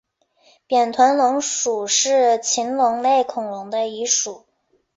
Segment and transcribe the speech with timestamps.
[0.65, 4.47] 扁臀龙属是禽龙类恐龙的一属。